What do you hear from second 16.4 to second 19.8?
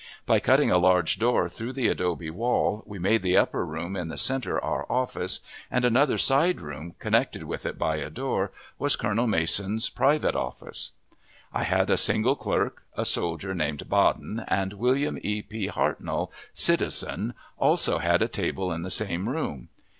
citizen, also had a table in the same room.